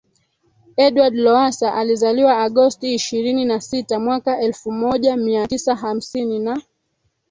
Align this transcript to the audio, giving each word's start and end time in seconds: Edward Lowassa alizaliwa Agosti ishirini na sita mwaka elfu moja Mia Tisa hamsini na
Edward 0.77 1.13
Lowassa 1.15 1.73
alizaliwa 1.73 2.37
Agosti 2.43 2.93
ishirini 2.93 3.45
na 3.45 3.61
sita 3.61 3.99
mwaka 3.99 4.39
elfu 4.39 4.71
moja 4.71 5.17
Mia 5.17 5.47
Tisa 5.47 5.75
hamsini 5.75 6.39
na 6.39 6.61